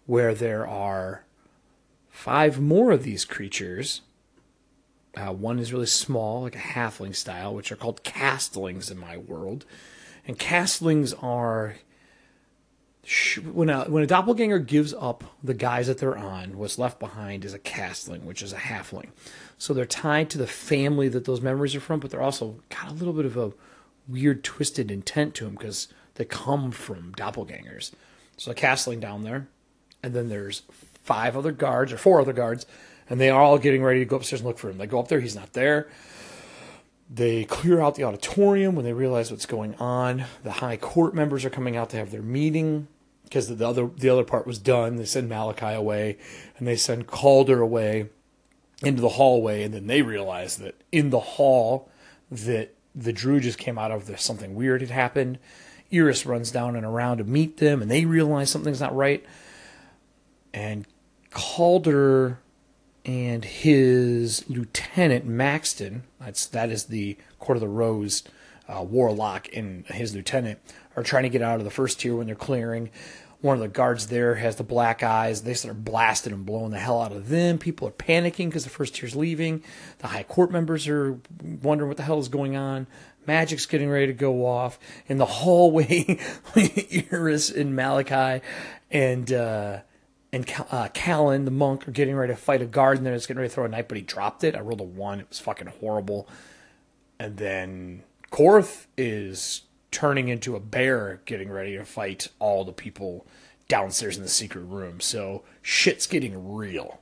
where 0.05 0.33
there 0.33 0.67
are 0.67 1.24
five 2.10 2.60
more 2.60 2.91
of 2.91 3.03
these 3.03 3.24
creatures. 3.24 4.01
Uh, 5.15 5.34
one 5.34 5.60
is 5.60 5.74
really 5.74 5.86
small, 5.86 6.44
like 6.44 6.56
a 6.56 6.60
halfling 6.60 7.15
style, 7.15 7.53
which 7.53 7.72
are 7.72 7.75
called 7.75 8.03
castlings 8.03 8.89
in 8.89 8.98
my 8.98 9.18
world. 9.18 9.65
And 10.25 10.39
castlings 10.39 11.13
are 11.13 11.75
when 13.51 13.70
a 13.70 13.86
when 13.86 14.03
a 14.03 14.08
doppelganger 14.08 14.60
gives 14.60 14.94
up 14.94 15.24
the 15.44 15.56
guys 15.56 15.88
that 15.88 15.98
they're 15.98 16.18
on, 16.18 16.58
what's 16.58 16.77
left 16.77 17.00
behind 17.00 17.44
is 17.44 17.53
a 17.53 17.60
castling, 17.60 18.24
which 18.24 18.41
is 18.41 18.53
a 18.53 18.58
halfling. 18.58 19.10
So 19.58 19.74
they're 19.74 19.86
tied 19.86 20.30
to 20.32 20.38
the 20.38 20.48
family 20.48 21.10
that 21.10 21.25
those 21.25 21.41
memories 21.41 21.75
are 21.75 21.80
from, 21.80 22.00
but 22.00 22.12
they're 22.12 22.22
also 22.22 22.58
got 22.70 22.89
a 22.89 22.94
little 22.94 23.13
bit 23.13 23.25
of 23.25 23.38
a 23.38 23.53
weird, 24.08 24.44
twisted 24.44 24.91
intent 24.91 25.36
to 25.36 25.46
them 25.46 25.53
because 25.53 25.88
they 26.15 26.25
come 26.25 26.72
from 26.72 27.13
doppelgangers. 27.13 27.91
So 28.38 28.51
a 28.51 28.56
castling 28.56 29.00
down 29.00 29.24
there, 29.24 29.48
and 30.03 30.13
then 30.13 30.30
there's 30.30 30.62
five 31.03 31.36
other 31.36 31.51
guards 31.51 31.91
or 31.91 31.98
four 31.98 32.22
other 32.22 32.34
guards, 32.34 32.65
and 33.12 33.20
they 33.20 33.30
are 33.30 33.41
all 33.41 33.58
getting 33.58 33.84
ready 33.84 34.00
to 34.00 34.06
go 34.06 34.15
upstairs 34.15 34.39
and 34.39 34.48
look 34.48 34.58
for 34.58 34.70
him. 34.70 34.77
They 34.77 34.88
go 34.88 34.98
up 34.98 35.10
there, 35.10 35.20
he's 35.20 35.36
not 35.36 35.51
there. 35.51 35.89
They 37.13 37.44
clear 37.44 37.82
out 37.82 37.96
the 37.96 38.06
auditorium 38.06 38.74
when 38.74 38.86
they 38.86 38.94
realize 38.94 39.30
what's 39.30 39.46
going 39.46 39.75
on. 39.75 40.24
The 40.44 40.51
high 40.51 40.77
court 40.77 41.13
members 41.13 41.44
are 41.44 41.50
coming 41.50 41.75
out 41.75 41.89
to 41.89 41.98
have 41.98 42.10
their 42.10 42.22
meeting 42.22 42.88
because 43.25 43.53
the 43.53 43.68
other 43.68 43.88
the 43.98 44.08
other 44.08 44.24
part 44.24 44.48
was 44.48 44.60
done. 44.60 44.96
They 44.96 45.03
send 45.03 45.27
Malachi 45.27 45.74
away, 45.74 46.20
and 46.58 46.65
they 46.65 46.77
send 46.77 47.08
Calder 47.08 47.60
away 47.60 48.08
into 48.82 49.01
the 49.01 49.10
hallway, 49.10 49.63
and 49.63 49.74
then 49.74 49.88
they 49.88 50.01
realize 50.01 50.56
that 50.58 50.82
in 50.94 51.10
the 51.10 51.20
hall 51.20 51.89
that 52.32 52.74
the 52.96 53.12
Druid 53.12 53.44
just 53.44 53.58
came 53.58 53.77
out 53.77 53.91
of, 53.91 54.08
there 54.08 54.15
something 54.15 54.56
weird 54.56 54.80
had 54.80 54.89
happened. 54.89 55.38
Iris 55.94 56.25
runs 56.25 56.50
down 56.50 56.77
and 56.77 56.86
around 56.86 57.18
to 57.18 57.25
meet 57.25 57.58
them, 57.58 57.82
and 57.82 57.91
they 57.91 58.06
realize 58.06 58.50
something's 58.50 58.80
not 58.80 58.96
right. 58.96 59.25
And 60.53 60.88
Calder 61.30 62.39
and 63.05 63.43
his 63.43 64.48
lieutenant 64.50 65.25
Maxton, 65.25 66.03
that's 66.20 66.46
that 66.48 66.70
is 66.70 66.86
the 66.86 67.17
Court 67.39 67.58
of 67.58 67.62
the 67.62 67.67
Rose 67.67 68.24
uh, 68.67 68.84
warlock, 68.84 69.48
and 69.53 69.86
his 69.88 70.15
lieutenant 70.15 70.60
are 70.96 71.03
trying 71.03 71.24
to 71.24 71.29
get 71.29 71.41
out 71.41 71.60
of 71.60 71.65
the 71.65 71.72
first 71.72 72.00
tier 72.00 72.15
when 72.15 72.27
they're 72.27 72.36
clearing. 72.36 72.89
One 73.41 73.55
of 73.55 73.62
the 73.62 73.70
guards 73.70 74.08
there 74.08 74.36
has 74.36 74.58
the 74.58 74.63
black 74.63 75.01
eyes. 75.01 75.41
They 75.41 75.55
start 75.55 75.84
blasting 75.84 76.31
and 76.31 76.46
blowing 76.46 76.70
the 76.70 76.77
hell 76.77 77.01
out 77.01 77.12
of 77.12 77.29
them. 77.29 77.58
People 77.58 77.88
are 77.88 77.91
panicking 77.91 78.50
because 78.50 78.65
the 78.65 78.70
first 78.70 78.93
tier's 78.93 79.15
leaving. 79.15 79.63
The 79.98 80.08
high 80.08 80.24
court 80.24 80.51
members 80.51 80.88
are 80.88 81.20
wondering 81.41 81.88
what 81.88 81.98
the 81.98 82.03
hell 82.03 82.20
is 82.20 82.27
going 82.27 82.55
on. 82.55 82.86
Magic's 83.25 83.65
getting 83.65 83.89
ready 83.89 84.08
to 84.08 84.13
go 84.13 84.46
off. 84.46 84.77
In 85.08 85.17
the 85.17 85.25
hallway, 85.25 86.20
Iris 87.12 87.50
and 87.50 87.75
Malachi 87.75 88.46
and 88.91 89.31
uh, 89.31 89.79
and 90.33 90.50
uh, 90.71 90.88
Callan, 90.93 91.45
the 91.45 91.51
monk, 91.51 91.88
are 91.88 91.91
getting 91.91 92.15
ready 92.15 92.33
to 92.33 92.38
fight 92.39 92.61
a 92.61 92.65
guard, 92.65 92.97
and 92.97 93.05
then 93.05 93.13
it's 93.13 93.25
getting 93.25 93.39
ready 93.39 93.50
to 93.50 93.55
throw 93.55 93.65
a 93.65 93.69
knife, 93.69 93.88
but 93.88 93.97
he 93.97 94.03
dropped 94.03 94.43
it. 94.43 94.55
I 94.55 94.59
rolled 94.61 94.79
a 94.79 94.85
one. 94.85 95.19
It 95.19 95.27
was 95.29 95.39
fucking 95.39 95.67
horrible. 95.67 96.27
And 97.19 97.38
then 97.38 98.03
Korth 98.31 98.85
is 98.97 99.63
turning 99.91 100.29
into 100.29 100.55
a 100.55 100.59
bear, 100.59 101.21
getting 101.25 101.50
ready 101.50 101.75
to 101.75 101.83
fight 101.83 102.29
all 102.39 102.63
the 102.63 102.71
people 102.71 103.27
downstairs 103.67 104.17
in 104.17 104.23
the 104.23 104.29
secret 104.29 104.61
room. 104.61 105.01
So 105.01 105.43
shit's 105.61 106.07
getting 106.07 106.53
real. 106.53 107.01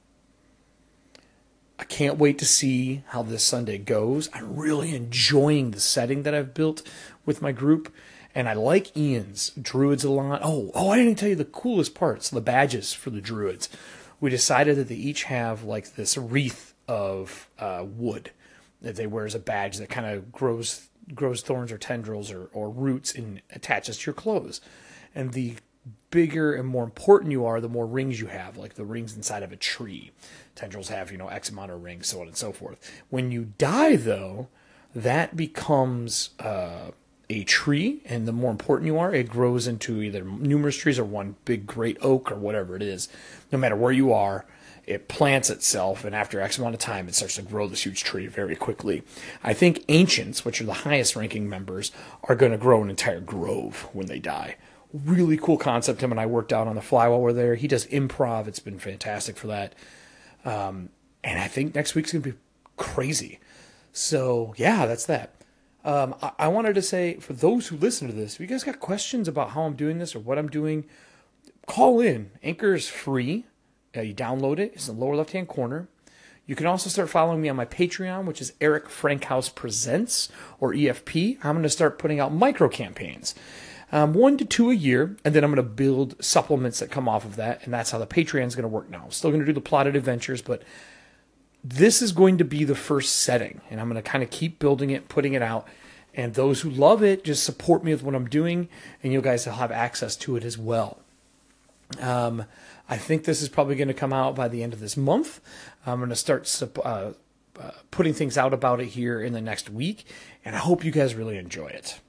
I 1.78 1.84
can't 1.86 2.18
wait 2.18 2.38
to 2.40 2.46
see 2.46 3.04
how 3.08 3.24
this 3.24 3.46
Sunday 3.46 3.78
goes. 3.78 4.30
I'm 4.34 4.58
really 4.58 4.94
enjoying 4.94 5.72
the 5.72 5.80
setting 5.80 6.24
that 6.24 6.34
I've 6.34 6.54
built 6.54 6.82
with 7.26 7.42
my 7.42 7.52
group 7.54 7.94
and 8.36 8.48
I 8.48 8.54
like 8.54 8.96
Ian's 8.96 9.52
druids 9.60 10.04
a 10.04 10.12
lot. 10.12 10.42
Oh, 10.44 10.72
oh, 10.74 10.90
I 10.90 10.98
didn't 10.98 11.16
tell 11.16 11.30
you 11.30 11.36
the 11.36 11.46
coolest 11.46 11.96
parts, 11.96 12.30
the 12.30 12.42
badges 12.42 12.94
for 12.94 13.10
the 13.10 13.22
druids. 13.22 13.70
We 14.20 14.30
decided 14.30 14.76
that 14.78 14.88
they 14.88 14.96
each 14.96 15.24
have 15.24 15.64
like 15.64 15.96
this 15.96 16.18
wreath 16.18 16.74
of 16.88 17.50
uh, 17.58 17.86
wood 17.88 18.32
that 18.82 18.96
they 18.96 19.08
wear 19.08 19.26
as 19.26 19.36
a 19.36 19.40
badge 19.40 19.78
that 19.78 19.90
kind 19.90 20.08
of 20.08 20.32
grows 20.32 20.88
grows 21.14 21.42
thorns 21.42 21.72
or 21.72 21.78
tendrils 21.78 22.32
or, 22.32 22.50
or 22.54 22.70
roots 22.70 23.14
and 23.16 23.42
attaches 23.52 23.98
to 23.98 24.08
your 24.08 24.14
clothes. 24.14 24.62
And 25.16 25.34
the 25.34 25.56
bigger 26.12 26.54
and 26.54 26.68
more 26.68 26.84
important 26.84 27.32
you 27.32 27.46
are, 27.46 27.60
the 27.60 27.70
more 27.70 27.88
rings 27.88 28.20
you 28.20 28.28
have, 28.28 28.58
like 28.58 28.76
the 28.76 28.86
rings 28.86 29.16
inside 29.16 29.42
of 29.42 29.52
a 29.52 29.56
tree. 29.56 30.12
Tendrils 30.54 30.90
have, 30.90 31.12
you 31.12 31.18
know, 31.18 31.28
X 31.28 31.50
amount 31.50 31.72
of 31.72 31.84
rings, 31.84 32.08
so 32.08 32.22
on 32.22 32.28
and 32.28 32.38
so 32.38 32.52
forth. 32.52 32.78
When 33.10 33.32
you 33.32 33.54
die, 33.58 33.96
though, 33.96 34.50
that 34.94 35.36
becomes 35.36 36.32
uh, 36.40 36.92
a 37.30 37.44
tree, 37.44 38.02
and 38.06 38.28
the 38.28 38.32
more 38.32 38.50
important 38.50 38.88
you 38.88 38.98
are, 38.98 39.14
it 39.14 39.30
grows 39.30 39.68
into 39.68 40.02
either 40.02 40.24
numerous 40.24 40.78
trees 40.78 40.98
or 40.98 41.06
one 41.06 41.36
big 41.46 41.68
great 41.68 41.98
oak 42.02 42.32
or 42.32 42.36
whatever 42.36 42.76
it 42.76 42.82
is. 42.82 43.08
No 43.52 43.58
matter 43.58 43.76
where 43.76 43.92
you 43.92 44.12
are, 44.12 44.46
it 44.88 45.08
plants 45.08 45.52
itself, 45.52 46.04
and 46.04 46.16
after 46.16 46.42
X 46.42 46.58
amount 46.58 46.74
of 46.74 46.82
time, 46.82 47.08
it 47.08 47.14
starts 47.14 47.36
to 47.36 47.44
grow 47.44 47.68
this 47.68 47.86
huge 47.86 48.04
tree 48.04 48.26
very 48.26 48.56
quickly. 48.56 49.04
I 49.44 49.54
think 49.54 49.86
ancients, 49.88 50.44
which 50.44 50.60
are 50.60 50.66
the 50.66 50.74
highest 50.74 51.16
ranking 51.16 51.48
members, 51.48 51.92
are 52.24 52.36
going 52.36 52.52
to 52.52 52.58
grow 52.58 52.82
an 52.82 52.90
entire 52.90 53.20
grove 53.20 53.88
when 53.94 54.08
they 54.08 54.18
die. 54.18 54.56
Really 54.92 55.38
cool 55.38 55.58
concept. 55.60 56.02
Him 56.02 56.10
and 56.10 56.20
I 56.20 56.26
worked 56.26 56.52
out 56.52 56.68
on 56.68 56.76
the 56.76 56.82
fly 56.82 57.08
while 57.08 57.22
we're 57.22 57.34
there. 57.34 57.54
He 57.54 57.68
does 57.68 57.86
improv. 57.88 58.48
It's 58.48 58.58
been 58.58 58.80
fantastic 58.80 59.38
for 59.38 59.46
that. 59.46 59.76
Um, 60.44 60.90
and 61.24 61.38
I 61.38 61.48
think 61.48 61.76
next 61.76 61.94
week's 61.94 62.12
going 62.12 62.24
to 62.24 62.32
be 62.32 62.38
crazy. 62.76 63.40
So, 63.94 64.56
yeah, 64.58 64.88
that's 64.88 65.06
that. 65.06 65.36
Um, 65.90 66.14
I, 66.22 66.32
I, 66.38 66.48
wanted 66.50 66.76
to 66.76 66.84
say 66.84 67.16
for 67.16 67.34
those 67.34 67.68
who 67.68 67.76
listen 67.76 68.08
to 68.08 68.14
this, 68.14 68.36
if 68.36 68.40
you 68.40 68.46
guys 68.46 68.64
got 68.64 68.80
questions 68.80 69.28
about 69.28 69.50
how 69.52 69.64
I'm 69.64 69.74
doing 69.74 69.98
this 69.98 70.16
or 70.16 70.20
what 70.20 70.38
I'm 70.38 70.48
doing, 70.48 70.86
call 71.66 72.00
in. 72.00 72.30
Anchor 72.44 72.76
is 72.76 72.88
free. 72.88 73.46
Uh, 73.98 74.02
you 74.02 74.14
download 74.14 74.60
it. 74.60 74.74
It's 74.76 74.88
in 74.88 74.96
the 75.00 75.04
lower 75.04 75.16
left 75.16 75.32
hand 75.32 75.48
corner. 75.48 75.88
You 76.46 76.56
can 76.56 76.68
also 76.68 76.92
start 76.92 77.10
following 77.10 77.42
me 77.42 77.50
on 77.50 77.56
my 77.56 77.66
Patreon, 77.66 78.26
which 78.26 78.40
is 78.40 78.54
Eric 78.62 78.88
Frankhouse 78.88 79.50
Presents 79.50 80.30
or 80.60 80.74
EFP. 80.74 81.38
I'm 81.44 81.54
going 81.54 81.64
to 81.64 81.70
start 81.70 81.98
putting 81.98 82.20
out 82.20 82.32
micro 82.32 82.70
campaigns, 82.70 83.34
um, 83.92 84.14
one 84.14 84.38
to 84.38 84.46
two 84.46 84.70
a 84.70 84.76
year, 84.76 85.18
and 85.26 85.34
then 85.34 85.44
I'm 85.44 85.50
going 85.50 85.66
to 85.66 85.74
build 85.74 86.24
supplements 86.24 86.78
that 86.82 86.92
come 86.92 87.10
off 87.10 87.26
of 87.26 87.36
that, 87.38 87.64
and 87.66 87.74
that's 87.74 87.90
how 87.90 87.98
the 87.98 88.06
Patreon 88.06 88.46
is 88.46 88.56
going 88.56 88.62
to 88.62 88.68
work 88.68 88.92
now. 88.92 89.08
still 89.10 89.32
going 89.32 89.42
to 89.42 89.46
do 89.48 89.54
the 89.54 89.60
plotted 89.60 89.96
adventures, 89.96 90.44
but 90.44 90.62
this 91.64 92.02
is 92.02 92.12
going 92.12 92.38
to 92.38 92.46
be 92.46 92.64
the 92.64 92.76
first 92.76 93.18
setting, 93.18 93.62
and 93.70 93.80
I'm 93.80 93.90
going 93.90 94.02
to 94.02 94.10
kind 94.10 94.24
of 94.24 94.30
keep 94.30 94.60
building 94.60 94.90
it, 94.90 95.10
putting 95.10 95.34
it 95.34 95.42
out. 95.42 95.68
And 96.14 96.34
those 96.34 96.62
who 96.62 96.70
love 96.70 97.04
it, 97.04 97.24
just 97.24 97.44
support 97.44 97.84
me 97.84 97.92
with 97.92 98.04
what 98.04 98.16
I'm 98.16 98.28
doing, 98.28 98.68
and 99.04 99.14
you 99.14 99.22
guys 99.22 99.46
will 99.46 99.54
have 99.54 99.72
access 99.72 100.16
to 100.18 100.36
it 100.36 100.44
as 100.44 100.58
well. 100.58 101.00
Um, 102.00 102.46
I 102.90 102.98
think 102.98 103.24
this 103.24 103.42
is 103.42 103.50
probably 103.50 103.76
going 103.76 103.88
to 103.88 103.94
come 103.94 104.14
out 104.14 104.36
by 104.36 104.48
the 104.48 104.64
end 104.64 104.74
of 104.74 104.80
this 104.80 104.98
month. 104.98 105.42
I'm 105.86 106.00
going 106.00 106.10
to 106.10 106.16
start 106.16 106.62
uh, 106.84 107.12
uh, 107.60 107.72
putting 107.92 108.14
things 108.14 108.38
out 108.38 108.54
about 108.54 108.80
it 108.80 108.88
here 108.88 109.22
in 109.22 109.34
the 109.34 109.42
next 109.42 109.70
week, 109.70 110.06
and 110.44 110.56
I 110.56 110.60
hope 110.60 110.84
you 110.84 110.92
guys 110.92 111.16
really 111.16 111.38
enjoy 111.38 111.68
it. 111.68 112.00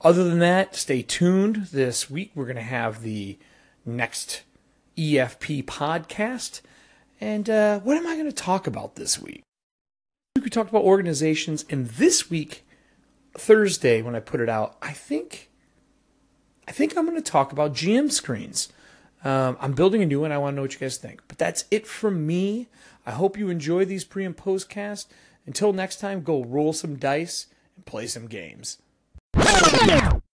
Other 0.00 0.24
than 0.24 0.38
that, 0.40 0.76
stay 0.76 1.02
tuned. 1.02 1.68
This 1.72 2.08
week 2.10 2.30
we're 2.34 2.44
going 2.44 2.56
to 2.56 2.62
have 2.62 3.02
the 3.02 3.38
next 3.84 4.42
EFP 4.96 5.64
podcast. 5.64 6.60
And 7.20 7.50
uh, 7.50 7.80
what 7.80 7.96
am 7.96 8.06
I 8.06 8.14
going 8.14 8.26
to 8.26 8.32
talk 8.32 8.66
about 8.66 8.94
this 8.94 9.18
week? 9.18 9.42
We 10.40 10.50
talked 10.50 10.70
about 10.70 10.84
organizations, 10.84 11.64
and 11.68 11.86
this 11.86 12.30
week 12.30 12.64
Thursday 13.36 14.02
when 14.02 14.14
I 14.14 14.20
put 14.20 14.40
it 14.40 14.48
out, 14.48 14.76
I 14.80 14.92
think 14.92 15.50
I 16.68 16.72
think 16.72 16.96
I'm 16.96 17.06
going 17.06 17.16
to 17.16 17.30
talk 17.30 17.50
about 17.50 17.72
GM 17.72 18.12
screens. 18.12 18.68
Um, 19.24 19.56
I'm 19.60 19.72
building 19.72 20.02
a 20.02 20.06
new 20.06 20.20
one. 20.20 20.32
I 20.32 20.38
want 20.38 20.52
to 20.52 20.56
know 20.56 20.62
what 20.62 20.74
you 20.74 20.78
guys 20.78 20.96
think. 20.96 21.22
But 21.26 21.38
that's 21.38 21.64
it 21.70 21.86
from 21.86 22.26
me. 22.26 22.68
I 23.06 23.12
hope 23.12 23.38
you 23.38 23.48
enjoy 23.48 23.84
these 23.84 24.04
pre 24.04 24.24
and 24.24 24.36
post 24.36 24.68
casts. 24.68 25.10
Until 25.46 25.72
next 25.72 25.98
time, 25.98 26.22
go 26.22 26.44
roll 26.44 26.72
some 26.72 26.96
dice 26.96 27.46
and 27.74 27.86
play 27.86 28.06
some 28.06 28.26
games. 28.26 28.78